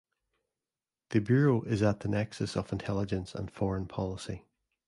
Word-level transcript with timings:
The 1.11 1.19
Bureau 1.19 1.61
is 1.61 1.83
at 1.83 1.99
the 1.99 2.07
nexus 2.07 2.55
of 2.57 2.71
intelligence 2.73 3.35
and 3.35 3.51
foreign 3.51 3.85
policy. 3.85 4.47